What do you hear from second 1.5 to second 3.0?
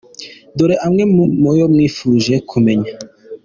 yo mwifuje kumenya.